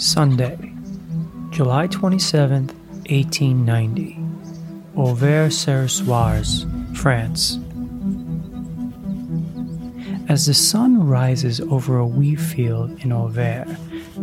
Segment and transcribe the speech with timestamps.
[0.00, 0.72] Sunday,
[1.50, 2.72] July 27th,
[3.10, 4.16] 1890.
[4.96, 7.58] Auvers-sur-Oise, France.
[10.30, 13.68] As the sun rises over a wheat field in Auvers,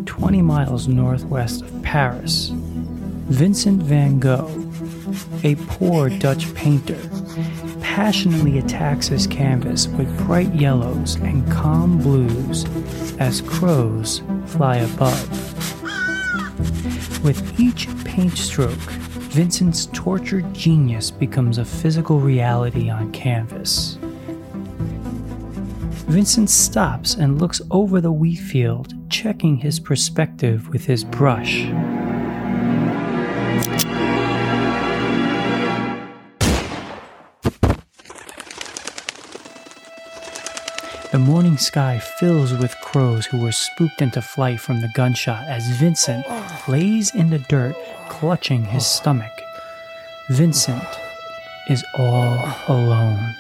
[0.08, 2.50] 20 miles northwest of Paris,
[3.30, 4.72] Vincent van Gogh,
[5.44, 6.98] a poor Dutch painter,
[7.82, 12.66] passionately attacks his canvas with bright yellows and calm blues
[13.20, 15.24] as crows fly above.
[17.24, 18.72] With each paint stroke,
[19.32, 23.98] Vincent's tortured genius becomes a physical reality on canvas.
[26.08, 31.66] Vincent stops and looks over the wheat field, checking his perspective with his brush.
[41.18, 45.68] The morning sky fills with crows who were spooked into flight from the gunshot as
[45.80, 46.24] Vincent
[46.68, 47.76] lays in the dirt,
[48.08, 49.32] clutching his stomach.
[50.30, 50.86] Vincent
[51.72, 53.34] is all alone.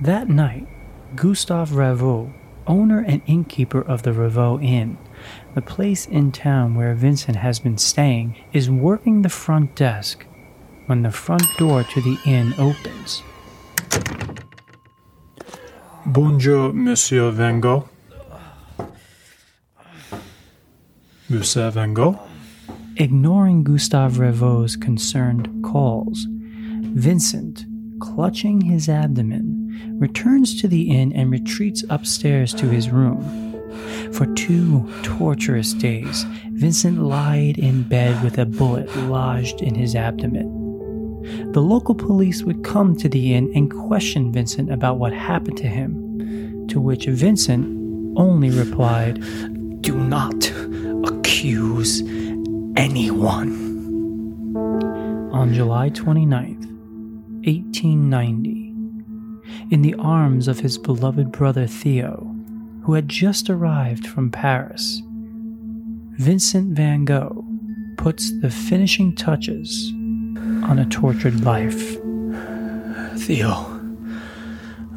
[0.00, 0.66] That night,
[1.14, 2.32] Gustave Ravoux,
[2.66, 4.98] owner and innkeeper of the Ravoux Inn,
[5.54, 10.26] the place in town where Vincent has been staying, is working the front desk
[10.90, 13.22] when the front door to the inn opens.
[16.04, 17.88] Bonjour, Monsieur Van Gogh.
[21.28, 22.18] Monsieur Van Gogh?
[22.96, 27.66] Ignoring Gustave Ravoux's concerned calls, Vincent,
[28.00, 33.22] clutching his abdomen, returns to the inn and retreats upstairs to his room.
[34.12, 40.59] For two torturous days, Vincent lied in bed with a bullet lodged in his abdomen.
[41.52, 45.68] The local police would come to the inn and question Vincent about what happened to
[45.68, 49.22] him, to which Vincent only replied,
[49.82, 50.50] Do not
[51.04, 52.02] accuse
[52.76, 53.68] anyone.
[55.32, 56.66] On July 29th,
[57.46, 58.74] 1890,
[59.70, 62.34] in the arms of his beloved brother Theo,
[62.82, 65.02] who had just arrived from Paris,
[66.18, 67.44] Vincent van Gogh
[67.96, 69.92] puts the finishing touches
[70.36, 71.98] on a tortured life.
[73.18, 73.80] Theo,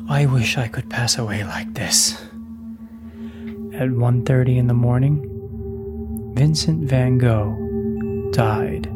[0.10, 2.14] I wish I could pass away like this.
[3.74, 5.30] At 1:30 in the morning,
[6.36, 7.58] Vincent van Gogh
[8.32, 8.90] died.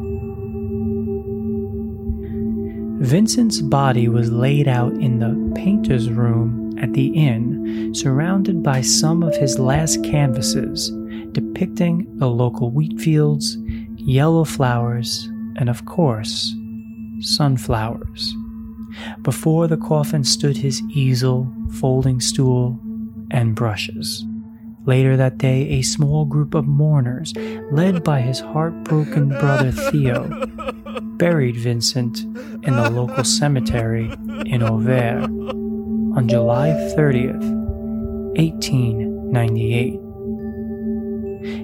[3.00, 9.22] Vincent's body was laid out in the painter's room at the inn, surrounded by some
[9.22, 10.92] of his last canvases
[11.32, 13.56] depicting the local wheat fields,
[13.96, 16.54] yellow flowers, and of course,
[17.20, 18.34] sunflowers.
[19.22, 22.78] Before the coffin stood his easel, folding stool,
[23.30, 24.24] and brushes.
[24.86, 27.34] Later that day, a small group of mourners,
[27.70, 30.46] led by his heartbroken brother Theo,
[31.18, 32.20] buried Vincent
[32.64, 34.06] in the local cemetery
[34.46, 35.24] in Auvers
[36.16, 37.44] on July 30th,
[38.38, 40.00] 1898.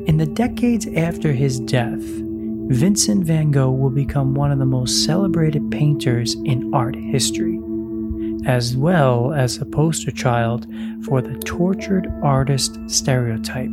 [0.06, 2.03] In the decades after his death,
[2.69, 7.60] Vincent van Gogh will become one of the most celebrated painters in art history,
[8.47, 10.66] as well as a poster child
[11.04, 13.70] for the tortured artist stereotype.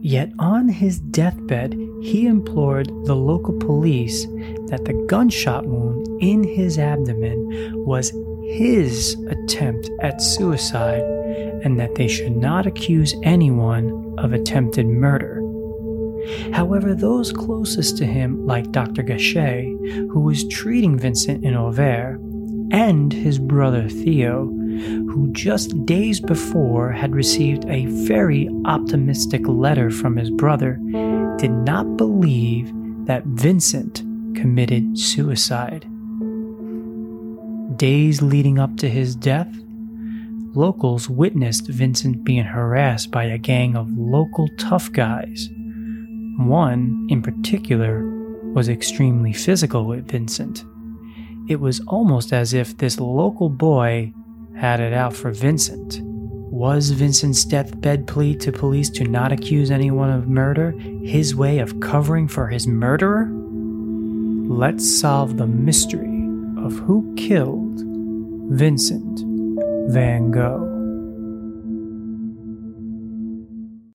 [0.00, 4.24] Yet on his deathbed, he implored the local police
[4.68, 8.12] that the gunshot wound in his abdomen was
[8.44, 11.02] his attempt at suicide
[11.62, 15.41] and that they should not accuse anyone of attempted murder.
[16.52, 19.02] However, those closest to him, like Dr.
[19.02, 22.18] Gachet, who was treating Vincent in Auvers,
[22.72, 30.16] and his brother Theo, who just days before had received a very optimistic letter from
[30.16, 30.78] his brother,
[31.38, 32.72] did not believe
[33.06, 34.02] that Vincent
[34.34, 35.86] committed suicide.
[37.76, 39.52] Days leading up to his death,
[40.54, 45.50] locals witnessed Vincent being harassed by a gang of local tough guys.
[46.38, 48.04] One, in particular,
[48.52, 50.64] was extremely physical with Vincent.
[51.48, 54.12] It was almost as if this local boy
[54.56, 56.00] had it out for Vincent.
[56.02, 61.80] Was Vincent's deathbed plea to police to not accuse anyone of murder his way of
[61.80, 63.28] covering for his murderer?
[64.48, 67.80] Let's solve the mystery of who killed
[68.50, 69.20] Vincent
[69.90, 70.71] van Gogh.